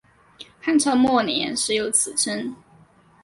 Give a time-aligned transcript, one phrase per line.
[0.59, 2.55] 汉朝末年始有此称。